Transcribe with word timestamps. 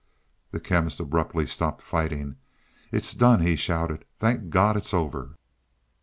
The 0.49 0.59
Chemist 0.59 0.99
abruptly 0.99 1.45
stopped 1.45 1.83
fighting. 1.83 2.37
"It's 2.91 3.13
done," 3.13 3.41
he 3.41 3.55
shouted. 3.55 4.03
"Thank 4.17 4.49
God 4.49 4.75
it's 4.75 4.95
over." 4.95 5.35